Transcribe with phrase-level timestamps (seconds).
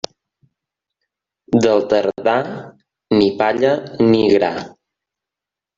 [1.65, 2.35] Del tardà,
[3.21, 3.79] ni palla
[4.11, 4.55] ni gra.